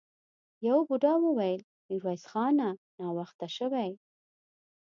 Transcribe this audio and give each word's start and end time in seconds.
يوه 0.67 0.81
بوډا 0.87 1.13
وويل: 1.19 1.61
ميرويس 1.87 2.23
خانه! 2.31 2.69
ناوخته 2.99 3.47
شوې! 3.57 3.87